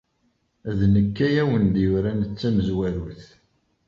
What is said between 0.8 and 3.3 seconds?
nekk ay awen-d-yuran d tamezwarut.